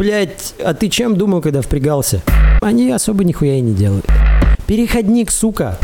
[0.00, 2.22] Блять, а ты чем думал, когда впрягался?
[2.62, 4.06] Они особо нихуя и не делают.
[4.66, 5.76] Переходник, сука.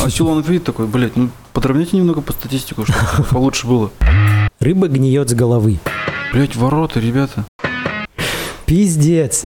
[0.00, 3.90] А Силанов видит такой, блядь, ну подровняйте немного по статистику, чтобы получше было.
[4.60, 5.80] Рыба гниет с головы.
[6.32, 7.46] Блядь, ворота, ребята.
[8.64, 9.42] Пиздец.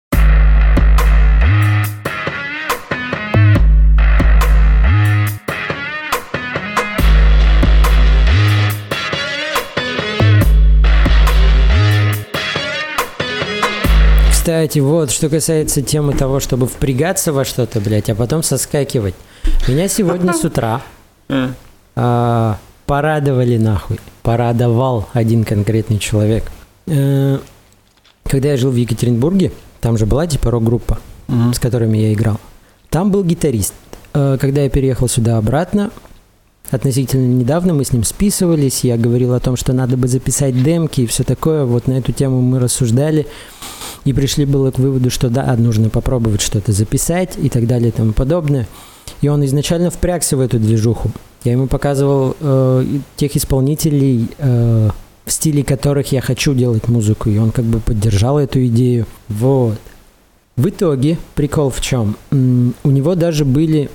[14.43, 19.15] Кстати, вот, что касается темы того, чтобы впрягаться во что-то, блядь, а потом соскакивать.
[19.69, 20.83] Меня сегодня с утра
[21.29, 21.51] Э,
[21.95, 24.01] а, порадовали нахуй.
[24.25, 26.51] Порадовал один конкретный человек.
[26.89, 27.39] Э,
[28.25, 30.99] Когда я жил в Екатеринбурге, там же была типа рок-группа,
[31.55, 32.41] с которыми я играл.
[32.91, 33.75] Там был гитарист.
[34.13, 35.93] Э, Когда я переехал сюда обратно,
[36.71, 41.03] относительно недавно мы с ним списывались, я говорил о том, что надо бы записать демки
[41.03, 41.65] и все такое.
[41.65, 43.27] Вот на эту тему мы рассуждали
[44.05, 47.93] и пришли было к выводу, что да, нужно попробовать что-то записать и так далее и
[47.93, 48.67] тому подобное.
[49.21, 51.11] И он изначально впрягся в эту движуху.
[51.45, 52.85] Я ему показывал э,
[53.17, 54.91] тех исполнителей, э,
[55.25, 59.07] в стиле которых я хочу делать музыку, и он как бы поддержал эту идею.
[59.29, 59.79] Вот.
[60.57, 62.17] В итоге, прикол в чем?
[62.31, 63.91] У него даже были,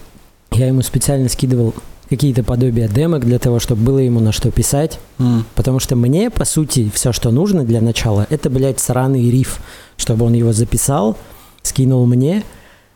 [0.52, 1.74] я ему специально скидывал
[2.10, 5.00] какие-то подобия демок для того, чтобы было ему на что писать.
[5.20, 5.46] М.
[5.56, 9.60] Потому что мне, по сути, все, что нужно для начала, это, блядь, сраный риф,
[9.98, 11.18] чтобы он его записал,
[11.64, 12.44] скинул мне,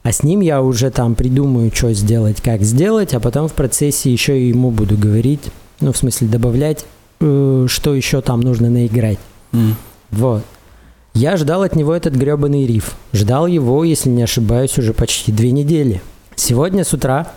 [0.04, 4.12] а с ним я уже там придумаю, что сделать, как сделать, а потом в процессе
[4.12, 6.86] еще и ему буду говорить, ну, в смысле, добавлять,
[7.20, 9.20] э, что еще там нужно наиграть.
[9.52, 9.76] М.
[10.10, 10.44] Вот.
[11.14, 12.96] Я ждал от него этот гребаный риф.
[13.12, 16.02] Ждал его, если не ошибаюсь, уже почти две недели.
[16.36, 17.34] Сегодня с утра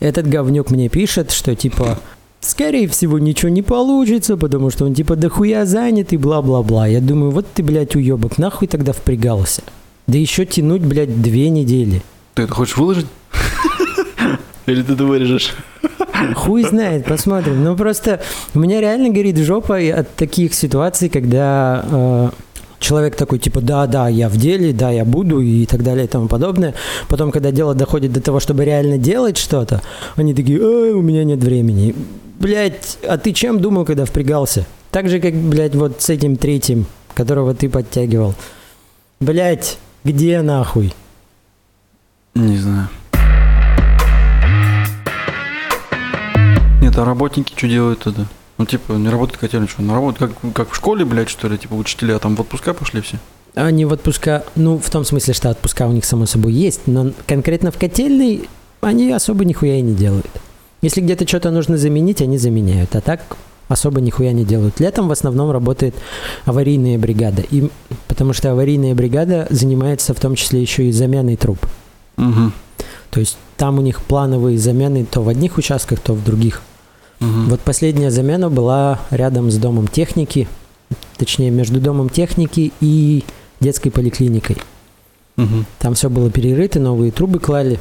[0.00, 1.98] этот говнюк мне пишет, что типа
[2.40, 6.86] скорее всего ничего не получится, потому что он типа дохуя занят и бла-бла-бла.
[6.86, 9.62] Я думаю, вот ты, блядь, уебок, нахуй тогда впрягался?
[10.06, 12.02] Да еще тянуть, блядь, две недели.
[12.34, 13.06] Ты это хочешь выложить?
[14.66, 15.54] Или ты это вырежешь?
[16.34, 17.62] Хуй знает, посмотрим.
[17.62, 18.20] Ну просто
[18.54, 22.30] у меня реально горит жопа от таких ситуаций, когда э,
[22.78, 26.08] человек такой типа да, да, я в деле, да, я буду и так далее и
[26.08, 26.74] тому подобное.
[27.08, 29.82] Потом, когда дело доходит до того, чтобы реально делать что-то,
[30.16, 31.94] они такие, «Ой, у меня нет времени.
[32.38, 34.66] Блять, а ты чем думал, когда впрягался?
[34.90, 38.34] Так же, как, блядь, вот с этим третьим, которого ты подтягивал.
[39.20, 40.94] Блять, где нахуй?
[42.34, 42.88] Не знаю.
[46.82, 48.26] Нет, а работники что делают тогда?
[48.58, 51.58] Ну, типа, не работает котельная, что, на работу, как, как в школе, блядь, что ли,
[51.58, 53.18] типа, учителя там в отпуска пошли все?
[53.54, 57.12] Они в отпуска, ну, в том смысле, что отпуска у них, само собой, есть, но
[57.26, 58.48] конкретно в котельной
[58.80, 60.30] они особо нихуя и не делают.
[60.82, 63.20] Если где-то что-то нужно заменить, они заменяют, а так
[63.68, 64.78] особо нихуя не делают.
[64.80, 65.94] Летом в основном работает
[66.44, 67.70] аварийная бригада, и,
[68.08, 71.58] потому что аварийная бригада занимается в том числе еще и заменой труб.
[72.16, 72.52] Угу.
[73.10, 76.62] То есть там у них плановые замены то в одних участках, то в других.
[77.20, 80.48] Вот последняя замена была рядом с домом техники,
[81.16, 83.24] точнее между домом техники и
[83.60, 84.58] детской поликлиникой.
[85.78, 87.78] Там все было перерыто, новые трубы клали.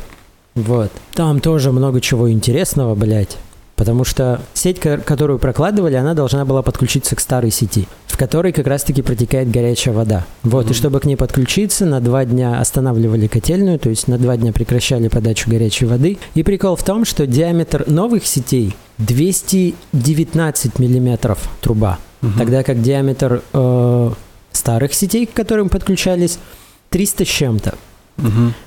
[0.55, 0.91] Вот.
[1.13, 3.37] Там тоже много чего интересного, блядь.
[3.75, 8.53] Потому что сеть, ко- которую прокладывали, она должна была подключиться к старой сети, в которой
[8.53, 10.25] как раз-таки протекает горячая вода.
[10.43, 10.73] Вот, и Мгм.
[10.75, 15.09] чтобы к ней подключиться, на два дня останавливали котельную, то есть на два дня прекращали
[15.09, 16.17] подачу горячей воды.
[16.35, 21.99] И прикол в том, что диаметр новых сетей 219 миллиметров труба,
[22.37, 24.11] тогда как диаметр э,
[24.51, 26.39] старых сетей, к которым подключались,
[26.89, 27.75] 300 с чем-то.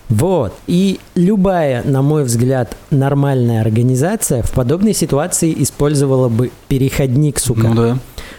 [0.08, 0.54] Вот.
[0.66, 7.68] И любая, на мой взгляд, нормальная организация в подобной ситуации использовала бы переходник, сука.
[7.68, 7.98] Ну да.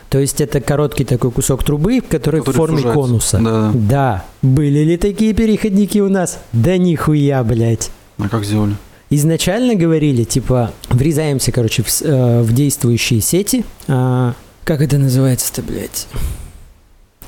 [0.09, 2.99] То есть это короткий такой кусок трубы, который, Который в форме сужается.
[3.01, 3.39] конуса.
[3.39, 4.25] Да, да.
[4.41, 6.39] Были ли такие переходники у нас?
[6.51, 7.91] Да нихуя, блядь.
[8.17, 8.75] А как сделали?
[9.11, 13.65] Изначально говорили, типа, врезаемся, короче, в, э, в действующие сети.
[13.87, 14.33] А,
[14.63, 16.07] как это называется-то, блядь?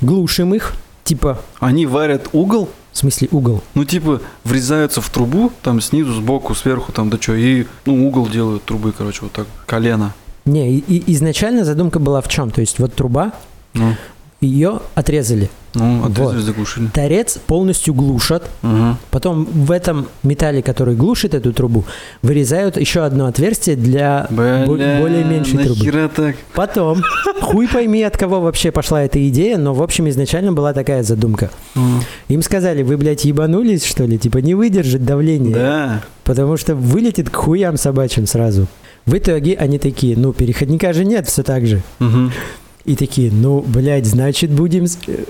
[0.01, 0.73] Глушим их.
[1.11, 3.61] Типа, Они варят угол, в смысле угол.
[3.75, 8.29] ну типа врезаются в трубу, там снизу, сбоку, сверху, там да что, и ну угол
[8.29, 10.13] делают трубы, короче, вот так, колено.
[10.45, 12.49] Не, и, и изначально задумка была в чем?
[12.49, 13.33] То есть вот труба,
[13.73, 13.93] Ну,
[14.41, 15.49] ее отрезали.
[15.75, 16.43] ну отрезали, Вот.
[16.45, 16.87] заглушили.
[16.87, 18.49] Торец полностью глушат.
[18.63, 18.97] Ага.
[19.11, 21.85] Потом в этом металле, который глушит эту трубу,
[22.21, 26.09] вырезают еще одно отверстие для бо- Бля, более меньшей трубы.
[26.13, 26.35] так?
[26.53, 27.01] Потом,
[27.41, 31.51] хуй пойми, от кого вообще пошла эта идея, но, в общем, изначально была такая задумка.
[31.75, 32.01] М.
[32.27, 34.17] Им сказали, вы, блядь, ебанулись, что ли?
[34.17, 35.53] Типа, не выдержит давление.
[35.55, 36.01] Да.
[36.23, 38.67] Потому что вылетит к хуям собачьим сразу.
[39.05, 41.81] В итоге они такие, ну, переходника же нет, все так же.
[41.99, 42.31] Мгм.
[42.85, 45.23] И такие, ну, блядь, значит, будем э,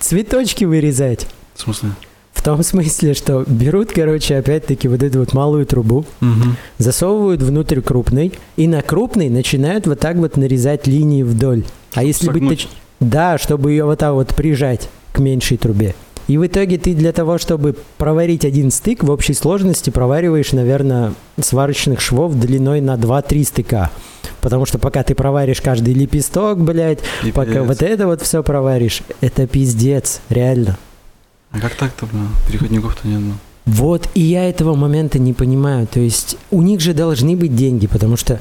[0.00, 1.26] цветочки вырезать.
[1.54, 1.90] В смысле?
[2.32, 6.56] В том смысле, что берут, короче, опять-таки вот эту вот малую трубу, Мгм.
[6.78, 11.64] засовывают внутрь крупной, и на крупной начинают вот так вот нарезать линии вдоль.
[11.94, 12.60] А если быть Согнуть.
[12.62, 12.68] точ-
[13.00, 15.94] Да, чтобы ее вот так вот прижать к меньшей трубе.
[16.26, 21.12] И в итоге ты для того, чтобы проварить один стык, в общей сложности провариваешь, наверное,
[21.38, 23.90] сварочных швов длиной на 2-3 стыка.
[24.40, 27.00] Потому что пока ты проваришь каждый лепесток, блядь,
[27.34, 27.66] пока Пипец.
[27.66, 30.78] вот это вот все проваришь, это пиздец, реально.
[31.50, 32.28] А как так-то, блин?
[32.48, 33.34] Переходников-то нет, ну.
[33.66, 35.86] Вот, и я этого момента не понимаю.
[35.86, 38.40] То есть у них же должны быть деньги, потому что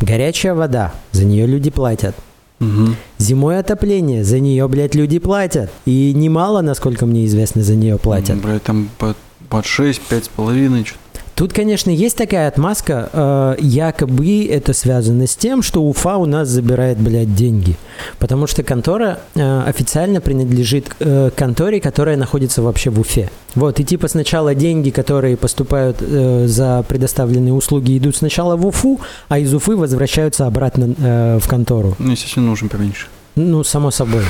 [0.00, 2.16] горячая вода, за нее люди платят.
[2.58, 2.96] Мгм.
[3.18, 5.70] Зимой отопление, за нее, блядь, люди платят.
[5.84, 8.40] И немало, насколько мне известно, за нее платят.
[8.40, 9.16] Блядь, там под,
[9.48, 10.98] под 6, 5 с половиной, что
[11.36, 16.48] Тут, конечно, есть такая отмазка, э, якобы это связано с тем, что Уфа у нас
[16.48, 17.76] забирает, блядь, деньги.
[18.18, 23.30] Потому что контора э, официально принадлежит э, конторе, которая находится вообще в Уфе.
[23.54, 28.98] Вот, и типа сначала деньги, которые поступают э, за предоставленные услуги, идут сначала в Уфу,
[29.28, 31.96] а из Уфы возвращаются обратно э, в контору.
[31.98, 33.08] Ну, естественно, нужен поменьше.
[33.34, 34.22] Ну, само собой.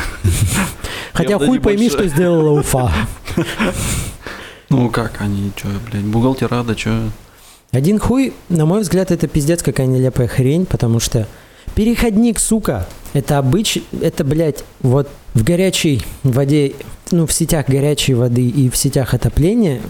[1.13, 2.91] Хотя хуй пойми, что сделала Уфа.
[4.69, 7.11] Ну как они, что, блядь, бухгалтера, да что?
[7.73, 11.27] Один хуй, на мой взгляд, это пиздец какая нелепая хрень, потому что
[11.75, 13.79] переходник, сука, это обыч...
[14.01, 16.75] Это, блядь, вот в горячей воде,
[17.11, 19.81] ну, в сетях горячей воды и в сетях отопления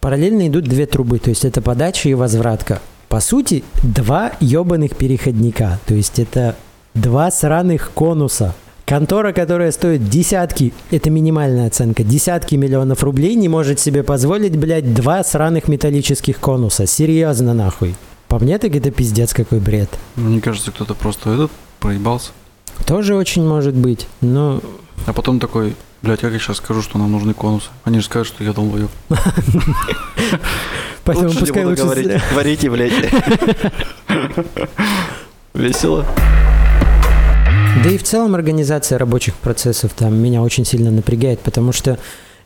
[0.00, 2.80] параллельно идут две трубы, то есть это подача и возвратка.
[3.08, 6.56] По сути, два ебаных переходника, то есть это
[6.94, 8.54] два сраных конуса.
[8.88, 14.94] Контора, которая стоит десятки, это минимальная оценка, десятки миллионов рублей, не может себе позволить, блядь,
[14.94, 16.86] два сраных металлических конуса.
[16.86, 17.96] Серьезно, нахуй.
[18.28, 19.90] По мне, так это пиздец какой бред.
[20.16, 21.50] Мне кажется, кто-то просто этот
[21.80, 22.30] проебался.
[22.86, 24.62] Тоже очень может быть, но...
[25.04, 27.68] А потом такой, блядь, как я сейчас скажу, что нам нужны конусы?
[27.84, 28.88] Они же скажут, что я долбоеб.
[31.04, 31.82] Поэтому пускай лучше...
[31.82, 32.22] говорить.
[32.30, 32.92] Говорите, блядь.
[35.52, 36.06] Весело.
[37.84, 41.98] Да и в целом организация рабочих процессов там меня очень сильно напрягает, потому что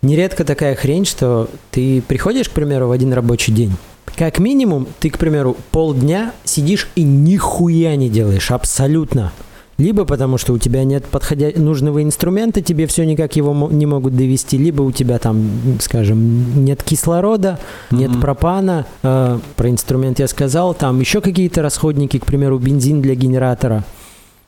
[0.02, 3.72] нередко такая хрень, что ты приходишь, к примеру, в один рабочий день,
[4.16, 9.32] как минимум ты, к примеру, полдня сидишь и нихуя не делаешь, абсолютно.
[9.78, 11.48] Либо потому, что у тебя нет подходя...
[11.56, 16.82] нужного инструмента, тебе все никак его не могут довести, либо у тебя там, скажем, нет
[16.82, 17.58] кислорода,
[17.90, 18.20] нет Мгм.
[18.20, 23.82] пропана, э, про инструмент я сказал, там еще какие-то расходники, к примеру, бензин для генератора.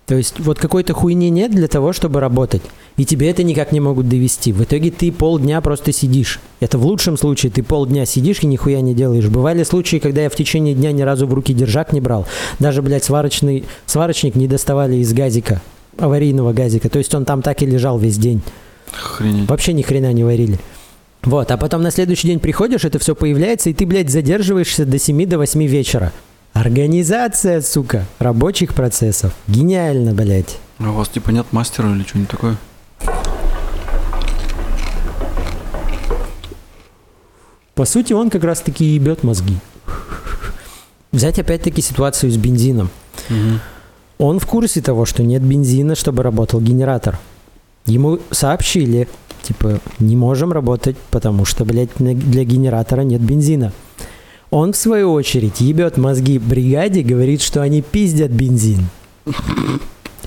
[0.07, 2.63] То есть вот какой-то хуйни нет для того, чтобы работать.
[2.97, 4.53] И тебе это никак не могут довести.
[4.53, 6.41] В итоге ты полдня просто сидишь.
[6.61, 9.29] Это в лучшем случае ты полдня сидишь и нихуя не делаешь.
[9.29, 12.27] Бывали случаи, когда я в течение дня ни разу в руки держак не брал.
[12.59, 15.63] Даже, блядь, сварочный, сварочник не доставали из газика,
[15.99, 16.91] аварийного газика.
[16.91, 18.43] То есть он там так и лежал весь день.
[18.93, 19.49] Охренеть.
[19.49, 20.59] Вообще ни хрена не варили.
[21.23, 24.99] Вот, а потом на следующий день приходишь, это все появляется, и ты, блядь, задерживаешься до
[24.99, 26.13] 7 до 8 вечера.
[26.55, 29.35] Организация, сука, рабочих процессов.
[29.49, 30.59] Гениально, блядь.
[30.79, 32.57] А у вас типа нет мастера или что-нибудь такое?
[37.75, 39.57] По сути, он как раз-таки ебет мозги.
[41.11, 42.89] Взять опять-таки ситуацию с бензином.
[43.29, 43.61] Мгм.
[44.19, 47.19] Он в курсе того, что нет бензина, чтобы работал генератор.
[47.85, 49.09] Ему сообщили,
[49.43, 53.73] типа, не можем работать, потому что, блядь, для генератора нет бензина.
[54.55, 58.87] Он, в свою очередь, ебет мозги бригаде, говорит, что они пиздят бензин.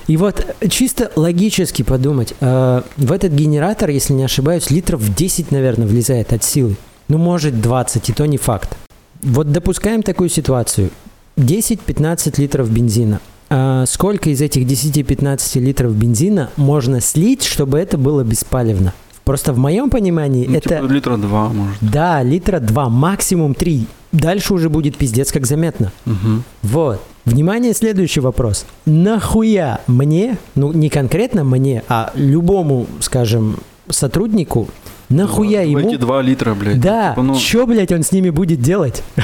[0.06, 5.86] И вот чисто логически подумать, э, в этот генератор, если не ошибаюсь, литров 10, наверное,
[5.86, 6.76] влезает от силы.
[7.08, 8.76] Ну, может, 20, и то не факт.
[9.22, 10.90] Вот допускаем такую ситуацию.
[11.38, 13.20] 10-15 литров бензина.
[13.48, 18.92] А сколько из этих 10-15 литров бензина можно слить, чтобы это было беспалевно?
[19.24, 20.68] Просто в моем понимании Ну, это...
[20.68, 21.78] типа литра два, может.
[21.80, 23.86] Да, литра 2, максимум 3.
[24.12, 25.92] Дальше уже будет пиздец как заметно.
[26.04, 26.44] Мгм.
[26.62, 27.00] Вот.
[27.24, 28.64] Внимание, следующий вопрос.
[28.86, 33.58] Нахуя мне, ну не конкретно мне, а любому, скажем,
[33.90, 34.68] сотруднику,
[35.10, 35.90] нахуя Ну, ему...
[35.90, 36.80] Эти два литра, блядь.
[36.80, 39.02] Да, Типа, ну, чё, блядь, он с ними будет делать?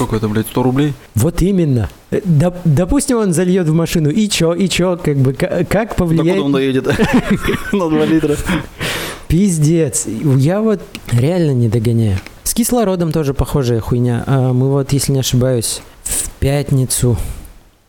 [0.00, 0.92] сколько это, блядь, 100 рублей?
[1.14, 1.88] Вот именно.
[2.10, 5.94] Э, доп- допустим, он зальет в машину, и чё, и чё, как бы, ка- как
[5.96, 6.28] повлияет...
[6.28, 6.86] Докуда он доедет?
[7.72, 8.36] На 2 литра.
[9.30, 10.06] Пиздец.
[10.06, 10.80] Я вот
[11.12, 12.18] реально не догоняю.
[12.42, 14.24] С кислородом тоже похожая хуйня.
[14.26, 17.16] А Мы вот, если не ошибаюсь, в пятницу,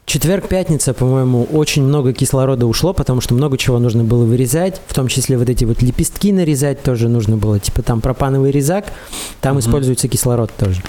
[0.06, 5.08] четверг-пятница, по-моему, очень много кислорода ушло, потому что много чего нужно было вырезать, в том
[5.08, 7.60] числе вот эти вот лепестки нарезать тоже нужно было.
[7.60, 8.94] Типа там пропановый резак,
[9.42, 9.62] там Мгм.
[9.62, 10.84] используется кислород тоже.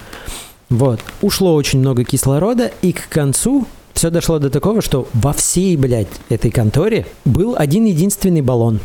[0.69, 1.01] Вот.
[1.23, 6.09] Ушло очень много кислорода, и к концу все дошло до такого, что во всей, блядь,
[6.29, 8.81] этой конторе был один единственный баллон.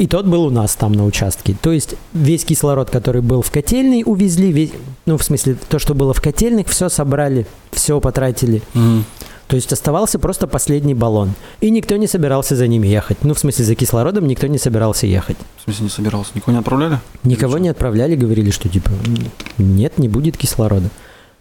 [0.00, 1.54] И тот был у нас там на участке.
[1.60, 4.70] То есть весь кислород, который был в котельной, увезли, весь,
[5.04, 8.62] ну, в смысле, то, что было в котельных, все собрали, все потратили.
[8.72, 9.04] Мгм.
[9.46, 11.34] То есть оставался просто последний баллон.
[11.60, 13.18] И никто не собирался за ними ехать.
[13.24, 15.36] Ну, в смысле, за кислородом никто не собирался ехать.
[15.58, 16.30] В смысле не собирался?
[16.34, 16.98] Никого не отправляли?
[17.22, 18.90] Никого не отправляли, говорили, что типа
[19.58, 20.88] «М, нет, не будет кислорода.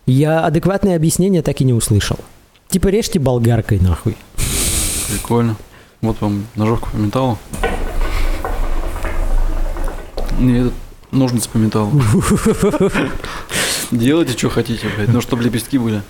[0.05, 2.17] Я адекватное объяснение так и не услышал.
[2.67, 4.17] Типа режьте болгаркой нахуй.
[5.09, 5.55] Прикольно.
[6.01, 7.37] Вот вам ножовка по металлу.
[10.39, 10.73] Не, этот
[11.11, 11.91] ножницы по металлу.
[13.91, 15.09] Делайте, что хотите, блядь.
[15.09, 16.01] Ну, чтобы лепестки были.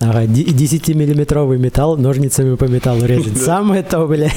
[0.00, 3.40] Ага, 10-миллиметровый металл ножницами по металлу резать.
[3.40, 4.32] Самое то, блядь.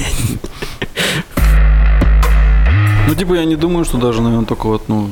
[3.08, 5.12] Ну, типа, я не думаю, что даже, наверное, только вот, ну,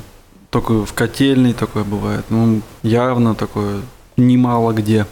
[0.49, 2.25] только в котельной такое бывает.
[2.29, 3.81] Ну, явно такое
[4.17, 5.05] немало где.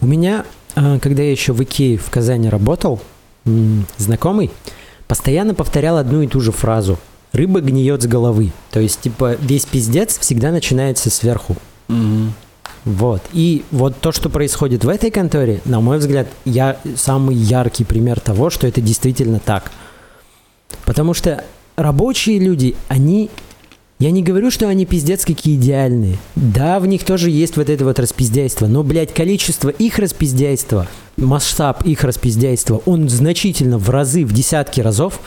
[0.00, 0.44] У меня,
[0.74, 3.00] а, когда я еще в Икее в Казани работал,
[3.96, 4.50] знакомый
[5.08, 6.98] постоянно повторял одну и ту же фразу.
[7.32, 8.52] Рыба гниет с головы.
[8.70, 11.56] То есть, типа, весь пиздец всегда начинается сверху.
[11.88, 12.32] Мгм.
[12.84, 13.22] Вот.
[13.32, 18.20] И вот то, что происходит в этой конторе, на мой взгляд, я самый яркий пример
[18.20, 19.70] того, что это действительно так.
[20.84, 21.44] Потому что
[21.76, 23.30] рабочие люди, они...
[23.98, 26.16] Я не говорю, что они пиздец какие идеальные.
[26.34, 28.66] Да, в них тоже есть вот это вот распиздяйство.
[28.66, 35.20] Но, блядь, количество их распиздяйства, масштаб их распиздяйства, он значительно в разы, в десятки разов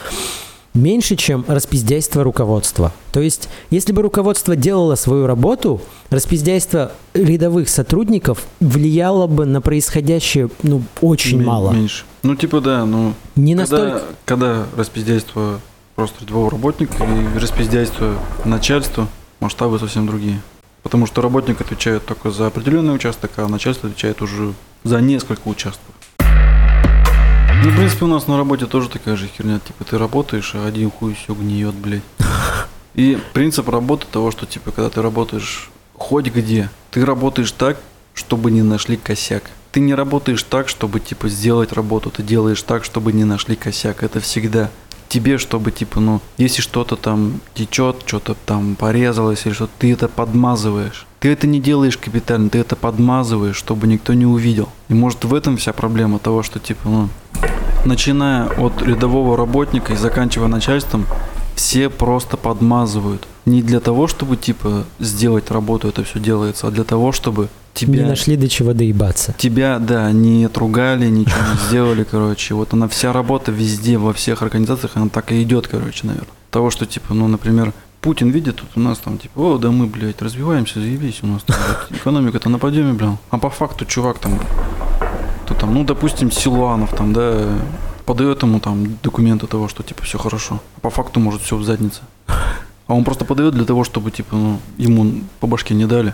[0.73, 2.91] меньше, чем распиздяйство руководства.
[3.11, 10.49] То есть, если бы руководство делало свою работу, распиздяйство рядовых сотрудников влияло бы на происходящее,
[10.63, 11.71] ну, очень Ме- мало.
[11.71, 12.05] Меньше.
[12.23, 14.01] Ну, типа, да, ну, Не когда, настолько...
[14.25, 15.59] когда распиздяйство
[15.95, 18.15] просто рядового работника и распиздяйство
[18.45, 19.07] начальства,
[19.39, 20.41] масштабы совсем другие.
[20.81, 24.53] Потому что работник отвечает только за определенный участок, а начальство отвечает уже
[24.83, 25.92] за несколько участков.
[27.63, 29.57] Ну, в принципе, у нас на работе тоже такая же херня.
[29.57, 32.01] Типа, ты работаешь, а один хуй все гниет, блядь.
[32.93, 37.77] И принцип работы того, что, типа, когда ты работаешь хоть где, ты работаешь так,
[38.13, 39.43] чтобы не нашли косяк.
[39.71, 42.09] Ты не работаешь так, чтобы, типа, сделать работу.
[42.09, 44.03] Ты делаешь так, чтобы не нашли косяк.
[44.03, 44.69] Это всегда
[45.13, 50.07] тебе, чтобы, типа, ну, если что-то там течет, что-то там порезалось или что-то, ты это
[50.07, 51.05] подмазываешь.
[51.19, 54.69] Ты это не делаешь капитально, ты это подмазываешь, чтобы никто не увидел.
[54.89, 57.09] И может в этом вся проблема того, что, типа, ну,
[57.85, 61.05] начиная от рядового работника и заканчивая начальством,
[61.55, 63.27] все просто подмазывают.
[63.45, 68.03] Не для того, чтобы, типа, сделать работу, это все делается, а для того, чтобы тебя...
[68.03, 69.33] Не нашли до чего доебаться.
[69.37, 72.53] Тебя, да, не отругали, ничего не сделали, короче.
[72.53, 76.29] Вот она вся работа везде, во всех организациях, она так и идет, короче, наверное.
[76.51, 79.87] Того, что, типа, ну, например, Путин видит, тут у нас там, типа, о, да мы,
[79.87, 83.17] блядь, развиваемся, заебись, у нас там, блядь, экономика-то на подъеме, блин.
[83.29, 84.39] А по факту, чувак, там,
[85.47, 87.47] то там, ну, допустим, Силуанов, там, да,
[88.05, 90.61] подает ему там документы того, что, типа, все хорошо.
[90.77, 92.01] А по факту, может, все в заднице.
[92.87, 96.13] А он просто подает для того, чтобы, типа, ну, ему по башке не дали.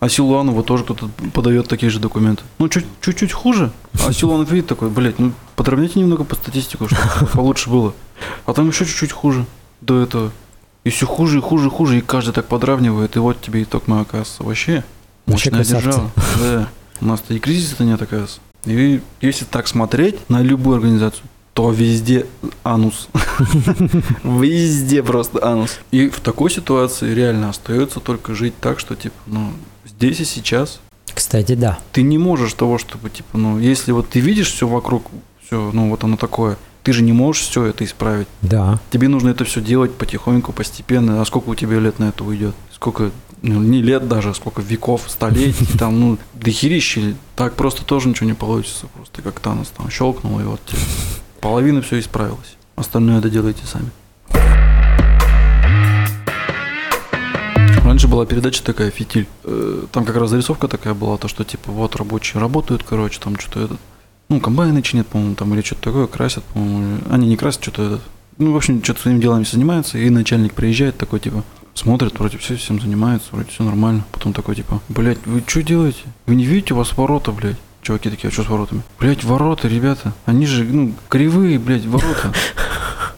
[0.00, 2.42] А Силуанову тоже кто-то подает такие же документы.
[2.58, 3.70] Ну, чуть- чуть-чуть хуже.
[4.06, 7.92] А Силуанов видит такой, блядь, ну, подровняйте немного по статистику, чтобы получше было.
[8.46, 9.44] А там еще чуть-чуть хуже
[9.82, 10.32] до этого.
[10.84, 13.86] И все хуже и хуже и хуже, и каждый так подравнивает, и вот тебе итог
[13.88, 14.42] моя оказывается.
[14.42, 14.84] Вообще,
[15.26, 15.84] Вообще мощная красавцы.
[15.86, 16.10] держава.
[16.40, 16.68] Да.
[17.02, 18.40] У нас-то и кризиса-то нет, оказывается.
[18.64, 22.26] И если так смотреть на любую организацию, то везде
[22.64, 23.08] анус.
[24.24, 25.78] Везде просто анус.
[25.90, 29.52] И в такой ситуации реально остается только жить так, что типа, ну,
[30.00, 30.80] здесь и сейчас
[31.14, 31.78] Кстати, да.
[31.92, 35.04] ты не можешь того, чтобы, типа, ну, если вот ты видишь все вокруг,
[35.44, 38.26] все, ну, вот оно такое, ты же не можешь все это исправить.
[38.40, 38.80] Да.
[38.90, 41.20] Тебе нужно это все делать потихоньку, постепенно.
[41.20, 42.54] А сколько у тебя лет на это уйдет?
[42.72, 43.10] Сколько,
[43.42, 47.14] ну, не лет даже, а сколько веков, столетий, там, ну, дохерища.
[47.36, 48.86] Так просто тоже ничего не получится.
[48.94, 50.80] Просто как Танос там щелкнул, и вот тебе
[51.42, 52.56] половина все исправилась.
[52.76, 53.90] Остальное это делайте сами.
[57.84, 59.26] Раньше была передача такая, фитиль.
[59.44, 63.38] Э, Там как раз зарисовка такая была, то что типа вот рабочие работают, короче, там
[63.38, 63.80] что-то этот.
[64.28, 66.98] Ну, комбайны чинят, по-моему, там или что-то такое, красят, по-моему.
[67.10, 68.00] Они не красят, что-то этот.
[68.38, 71.42] Ну, в общем, что-то своими делами занимаются, и начальник приезжает такой, типа,
[71.74, 74.04] смотрит, вроде все всем занимается, вроде все нормально.
[74.12, 76.02] Потом такой, типа, блядь, вы что делаете?
[76.26, 77.56] Вы не видите, у вас ворота, блядь.
[77.82, 78.82] Чуваки такие, а что с воротами?
[78.98, 80.12] Блядь, ворота, ребята.
[80.26, 82.32] Они же, ну, кривые, блядь, ворота.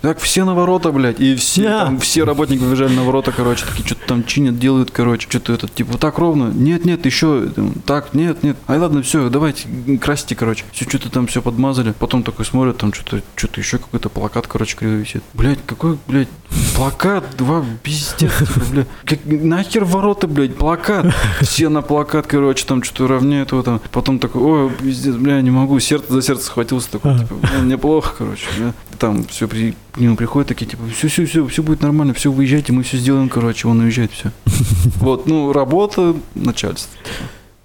[0.03, 1.85] Так, все на ворота, блядь, и все, Да.
[1.85, 5.69] там, все работники побежали на ворота, короче, такие что-то там чинят, делают, короче, что-то это,
[5.69, 7.49] типа, так ровно, нет, нет, еще,
[7.87, 9.69] так, нет, нет, ай, ладно, все, давайте,
[10.01, 14.09] красьте, короче, все что-то там все подмазали, потом такой смотрит, там что-то, что-то еще какой-то
[14.09, 16.29] плакат, короче, криво висит, блядь, какой, блядь,
[16.75, 22.83] плакат, два, пиздец, типа, блядь, как, нахер ворота, блядь, плакат, все на плакат, короче, там
[22.83, 26.91] что-то равняют его там, потом такой, ой, пиздец, бля, не могу, сердце за сердце схватился,
[26.91, 28.73] такой, типа, «Бля, мне плохо, короче, бля».
[29.03, 32.31] Там все при, к нему приходят такие, типа, все, все, все, все будет нормально, все,
[32.31, 34.31] выезжайте, мы все сделаем, короче, он уезжает, все.
[35.01, 36.89] Вот, ну, работа, начальство.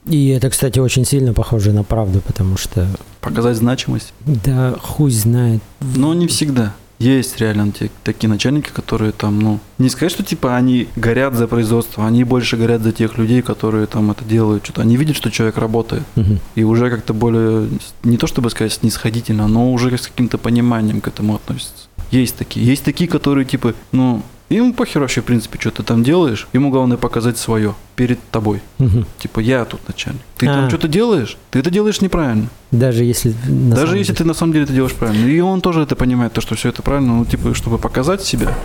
[0.08, 2.88] И это, кстати, очень сильно похоже на правду, потому что,
[3.22, 4.14] Показать значимость.
[4.26, 5.62] да, хуй знает.
[5.96, 6.74] Но не всегда.
[7.00, 11.48] Есть реально те, такие начальники, которые там, ну, не сказать, что типа они горят за
[11.48, 14.82] производство, они больше горят за тех людей, которые там это делают, что-то.
[14.82, 16.40] Они видят, что человек работает, Мгм.
[16.56, 17.70] и уже как-то более,
[18.04, 21.88] не то чтобы сказать снисходительно, но уже с каким-то пониманием к этому относятся.
[22.10, 22.66] Есть такие.
[22.66, 24.24] Есть такие, которые типа, ну,
[24.56, 28.62] ему похер вообще, в принципе, что ты там делаешь, ему главное показать свое перед тобой.
[28.78, 29.06] Мгм.
[29.20, 30.22] Типа, я тут начальник.
[30.38, 30.54] Ты А.
[30.54, 32.48] там что-то делаешь, ты это делаешь неправильно.
[32.72, 33.34] Даже если...
[33.48, 34.18] Даже если деле.
[34.18, 35.26] ты на самом деле это делаешь правильно.
[35.28, 38.56] И он тоже это понимает, то, что все это правильно, ну, типа, чтобы показать себя.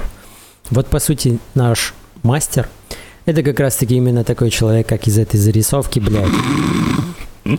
[0.71, 2.69] Вот, по сути, наш мастер—
[3.27, 6.29] это как раз-таки именно такой человек, как из этой зарисовки, блядь.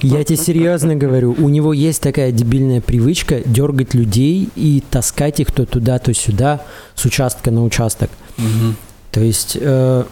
[0.01, 5.51] Я тебе серьезно говорю, у него есть такая дебильная привычка дергать людей и таскать их
[5.51, 6.61] то туда, то сюда,
[6.95, 8.09] с участка на участок.
[9.11, 10.03] То есть э,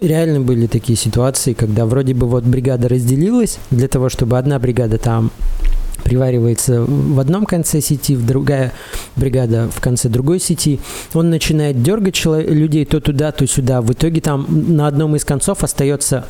[0.00, 4.96] реально были такие ситуации, когда вроде бы вот бригада разделилась для того, чтобы одна бригада
[4.96, 5.30] там
[6.02, 8.72] приваривается в одном конце сети, в другая
[9.16, 10.80] бригада в конце другой сети.
[11.12, 13.82] Он начинает дергать людей то туда, то сюда.
[13.82, 16.26] В итоге там на одном из концов остается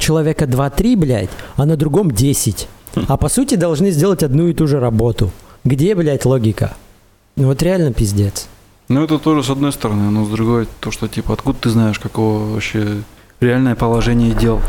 [0.00, 2.68] человека 2-3, блядь, а на другом 10.
[3.06, 5.30] А по сути должны сделать одну и ту же работу.
[5.64, 6.74] Где, блядь, логика?
[7.36, 8.48] Ну вот реально пиздец.
[8.88, 12.00] Ну, это тоже с одной стороны, но с другой, то, что, типа, откуда ты знаешь,
[12.00, 13.02] какого вообще
[13.38, 14.60] реальное положение дел?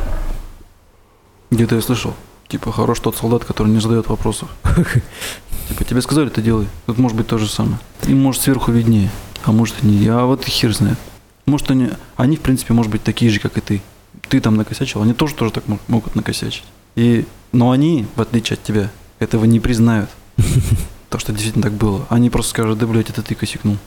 [1.49, 2.13] Где-то я слышал.
[2.47, 4.49] Типа, хорош тот солдат, который не задает вопросов.
[5.69, 6.67] Типа, тебе сказали, ты делай.
[6.85, 7.79] Тут может быть то же самое.
[8.05, 9.09] И может сверху виднее,
[9.43, 10.07] а может и не.
[10.07, 10.99] А вот и хер знает.
[11.45, 13.81] Может они, они в принципе, может быть, такие же, как и ты.
[14.29, 16.63] Ты там накосячил, они тоже тоже так мо- могут накосячить.
[16.95, 18.89] И, но они, в отличие от тебя,
[19.19, 20.09] этого не признают.
[21.09, 22.05] То, что действительно так было.
[22.09, 23.77] Они просто скажут, да, блядь, это ты косякнул.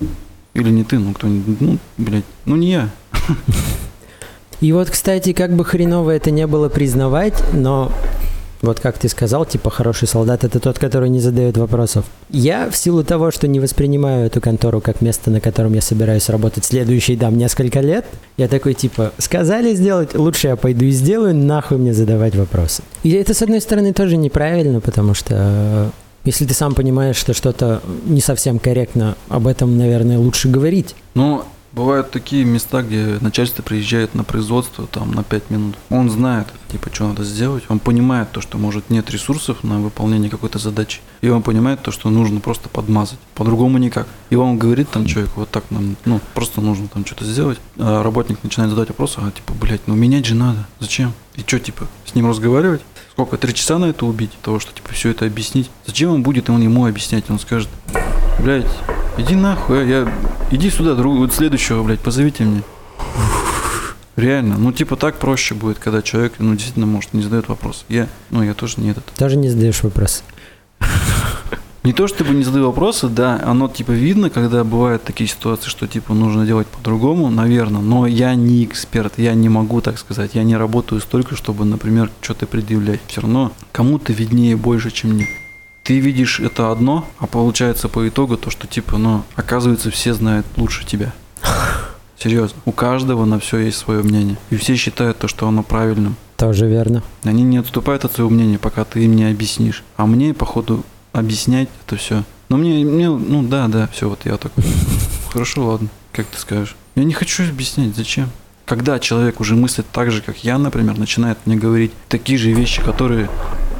[0.54, 2.90] Или не ты, ну кто-нибудь, ну, блядь, ну не я.
[4.60, 7.92] И вот, кстати, как бы хреново это не было признавать, но
[8.64, 12.04] вот как ты сказал, типа хороший солдат это тот, который не задает вопросов.
[12.30, 16.28] Я в силу того, что не воспринимаю эту контору как место, на котором я собираюсь
[16.28, 18.04] работать следующие там несколько лет,
[18.36, 22.82] я такой типа сказали сделать, лучше я пойду и сделаю, нахуй мне задавать вопросы.
[23.02, 25.88] И это с одной стороны тоже неправильно, потому что э,
[26.24, 30.94] если ты сам понимаешь, что что-то не совсем корректно, об этом, наверное, лучше говорить.
[31.14, 35.76] Но бывают такие места, где начальство приезжает на производство там на 5 минут.
[35.90, 37.64] Он знает, типа, что надо сделать.
[37.68, 41.00] Он понимает то, что, может, нет ресурсов на выполнение какой-то задачи.
[41.20, 43.18] И он понимает то, что нужно просто подмазать.
[43.34, 44.06] По-другому никак.
[44.30, 47.58] И он говорит там человеку, вот так нам, ну, просто нужно там что-то сделать.
[47.78, 50.66] А работник начинает задать вопросы, а типа, блядь, ну менять же надо.
[50.80, 51.12] Зачем?
[51.34, 52.82] И что, типа, с ним разговаривать?
[53.10, 53.36] Сколько?
[53.36, 54.30] Три часа на это убить?
[54.42, 55.70] Того, что, типа, все это объяснить?
[55.86, 57.28] Зачем он будет, он ему объяснять?
[57.28, 57.68] Он скажет,
[58.40, 58.66] блядь,
[59.18, 60.12] иди нахуй, а я...
[60.50, 62.62] Иди сюда, друг, вот следующего, блядь, позовите мне.
[64.16, 67.84] Реально, ну типа так проще будет, когда человек, ну действительно, может, не задает вопрос.
[67.88, 69.04] Я, ну я тоже не этот.
[69.16, 70.22] Тоже не задаешь вопросы.
[71.82, 75.86] Не то, чтобы не задаю вопросы, да, оно типа видно, когда бывают такие ситуации, что
[75.86, 80.44] типа нужно делать по-другому, наверное, но я не эксперт, я не могу так сказать, я
[80.44, 83.00] не работаю столько, чтобы, например, что-то предъявлять.
[83.06, 85.28] Все равно кому-то виднее больше, чем мне.
[85.84, 90.46] Ты видишь это одно, а получается по итогу то, что типа, ну, оказывается, все знают
[90.56, 91.12] лучше тебя.
[92.18, 92.56] Серьезно.
[92.64, 94.38] У каждого на все есть свое мнение.
[94.48, 96.16] И все считают то, что оно правильным.
[96.38, 97.02] Тоже верно.
[97.22, 99.84] Они не отступают от своего мнения, пока ты им не объяснишь.
[99.98, 102.24] А мне, походу, объяснять это все.
[102.48, 104.64] Но мне, мне, ну да, да, все, вот я такой.
[105.34, 106.76] Хорошо, ладно, как ты скажешь.
[106.94, 108.30] Я не хочу объяснять, зачем.
[108.64, 112.80] Когда человек уже мыслит так же, как я, например, начинает мне говорить такие же вещи,
[112.80, 113.28] которые,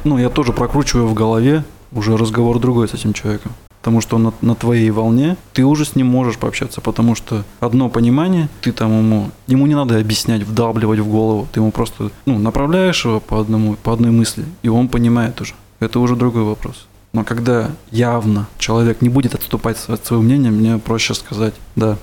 [0.03, 1.63] ну, я тоже прокручиваю в голове,
[1.95, 3.53] уже разговор другой с этим человеком.
[3.79, 7.43] Потому что он на, на твоей волне, ты уже с ним можешь пообщаться, потому что
[7.59, 12.09] одно понимание, ты там ему, ему не надо объяснять, вдавливать в голову, ты ему просто,
[12.25, 15.53] ну, направляешь его по одному, по одной мысли, и он понимает уже.
[15.79, 16.87] Это уже другой вопрос.
[17.13, 21.97] Но когда явно человек не будет отступать от своего мнения, мне проще сказать, да,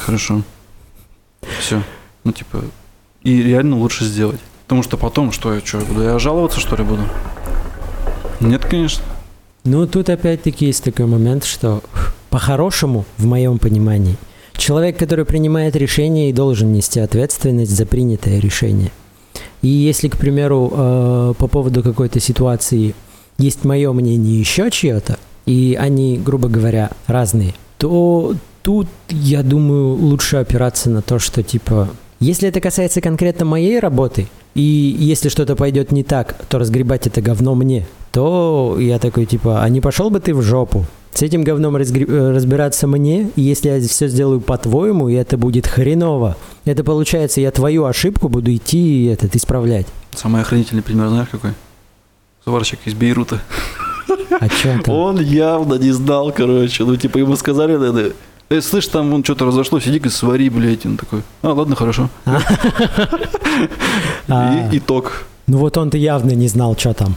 [0.00, 0.42] хорошо,
[1.60, 1.82] все,
[2.24, 2.64] ну типа,
[3.22, 4.40] и реально лучше сделать.
[4.64, 7.02] Потому что потом, что я, что, я жаловаться, что ли, буду?
[8.40, 9.04] Нет, конечно.
[9.64, 11.82] Ну, тут опять-таки есть такой момент, что
[12.30, 14.16] по-хорошему, в моем понимании,
[14.56, 18.90] человек, который принимает решение, и должен нести ответственность за принятое решение.
[19.62, 22.94] И если, к примеру, э, по поводу какой-то ситуации
[23.38, 30.36] есть мое мнение еще чье-то, и они, грубо говоря, разные, то тут, я думаю, лучше
[30.36, 31.88] опираться на то, что типа,
[32.20, 37.20] если это касается конкретно моей работы, и если что-то пойдет не так, то разгребать это
[37.20, 40.86] говно мне, то я такой типа, а не пошел бы ты в жопу?
[41.12, 45.66] С этим говном э, разбираться мне, и если я все сделаю по-твоему, и это будет
[45.66, 46.34] хреново.
[46.64, 49.86] Это получается, я твою ошибку буду идти и этот, исправлять.
[50.14, 51.50] Самый охранительный пример, знаешь какой?
[52.42, 53.42] Сварщик из Бейрута.
[54.40, 54.94] А чё там?
[54.94, 56.84] Он явно не знал, короче.
[56.84, 58.12] Ну, типа, ему сказали, надо...
[58.48, 60.86] Эй, слышь, там вон что-то разошлось, иди-ка свари, блядь.
[60.86, 62.08] Он такой, а, ладно, хорошо.
[62.24, 62.40] А,
[64.72, 65.26] И итог.
[65.46, 67.16] Ну вот он-то явно не знал, что там.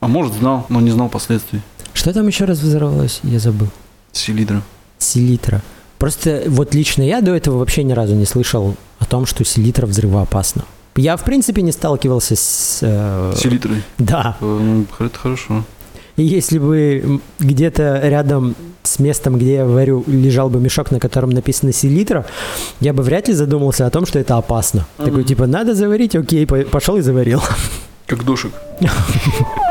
[0.00, 1.60] А может, знал, но не знал последствий.
[1.92, 3.20] Что там еще раз взорвалось?
[3.22, 3.68] Я забыл.
[4.12, 4.62] Селитра.
[4.98, 5.60] Селитра.
[5.98, 9.86] Просто вот лично я до этого вообще ни разу не слышал о том, что селитра
[9.86, 10.64] взрывоопасна.
[10.96, 12.78] Я, в принципе, не сталкивался с...
[12.82, 13.82] э, Селитрой.
[13.98, 14.36] Да.
[14.40, 15.64] Э, Ну, это хорошо.
[16.16, 21.30] И если бы где-то рядом с местом, где я варю, лежал бы мешок, на котором
[21.30, 22.26] написано селитра,
[22.80, 24.86] я бы вряд ли задумался о том, что это опасно.
[24.96, 25.24] Такой, Мгм.
[25.24, 27.42] типа, надо заварить, окей, по- пошел и заварил.
[28.06, 28.52] Как душек.